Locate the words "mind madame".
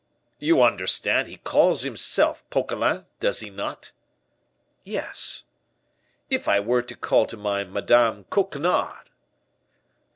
7.37-8.23